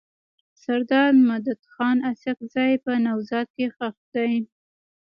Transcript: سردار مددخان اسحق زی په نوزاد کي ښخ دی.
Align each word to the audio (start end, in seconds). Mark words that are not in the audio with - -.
سردار 0.63 1.11
مددخان 1.29 1.97
اسحق 2.11 2.39
زی 2.53 2.71
په 2.83 2.91
نوزاد 3.05 3.47
کي 3.55 3.65
ښخ 3.75 3.95
دی. 4.13 4.33